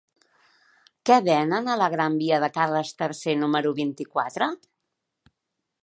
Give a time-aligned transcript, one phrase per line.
[1.09, 4.49] Què venen a la gran via de Carles III número vint-i-quatre?